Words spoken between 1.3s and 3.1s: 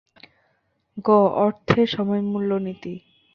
অর্থের সময়মূল্য নীতি